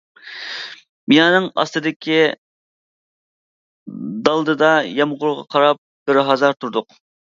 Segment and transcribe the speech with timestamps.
[1.11, 2.17] بىنانىڭ ئاستىدىكى
[4.29, 6.99] دالدىدا يامغۇرغا قاراپ بىر ھازا تۇردۇق.